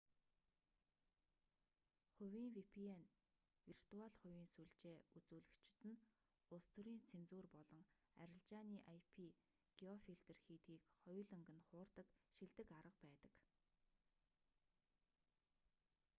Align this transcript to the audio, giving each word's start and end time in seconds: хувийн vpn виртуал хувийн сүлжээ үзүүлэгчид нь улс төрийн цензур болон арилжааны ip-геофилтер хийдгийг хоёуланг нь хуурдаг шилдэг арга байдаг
хувийн 2.15 2.47
vpn 2.57 3.01
виртуал 3.71 4.09
хувийн 4.21 4.47
сүлжээ 4.55 4.97
үзүүлэгчид 5.17 5.79
нь 5.89 6.01
улс 6.53 6.67
төрийн 6.73 7.01
цензур 7.09 7.45
болон 7.55 7.83
арилжааны 8.23 8.77
ip-геофилтер 8.97 10.37
хийдгийг 10.45 10.83
хоёуланг 11.03 11.47
нь 11.55 11.65
хуурдаг 11.69 12.07
шилдэг 12.35 12.67
арга 12.79 12.97
байдаг 13.05 13.33